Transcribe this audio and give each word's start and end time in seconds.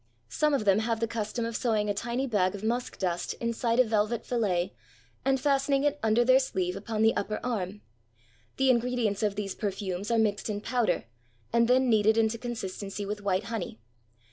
Some 0.29 0.55
of 0.55 0.65
them 0.65 0.79
have 0.79 0.99
the 0.99 1.07
custom 1.07 1.45
of 1.45 1.55
sewing 1.55 1.87
a 1.87 1.93
tiny 1.93 2.25
bag 2.25 2.55
of 2.55 2.63
musk 2.63 2.97
dust 2.97 3.35
inside 3.35 3.79
a 3.79 3.83
velvet 3.83 4.25
fillet, 4.25 4.73
and 5.23 5.39
fastening 5.39 5.83
it 5.83 5.99
under 6.01 6.25
their 6.25 6.39
sleeve 6.39 6.75
upon 6.75 7.03
the 7.03 7.15
upper 7.15 7.39
arm. 7.43 7.81
The 8.57 8.71
ingredients 8.71 9.21
of 9.21 9.35
these 9.35 9.53
perfumes 9.53 10.09
are 10.09 10.17
mixed 10.17 10.49
in 10.49 10.59
powder 10.59 11.05
and 11.53 11.67
then 11.67 11.87
kneaded 11.87 12.17
into 12.17 12.39
consist 12.39 12.81
ency 12.81 13.05
with 13.05 13.21
white 13.21 13.43
honey. 13.43 13.79